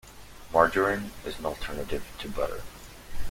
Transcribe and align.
Margarine 0.51 1.11
is 1.27 1.37
an 1.37 1.45
alternative 1.45 2.03
to 2.17 2.27
butter. 2.27 2.63